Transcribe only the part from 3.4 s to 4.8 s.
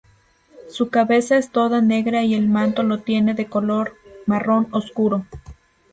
color marrón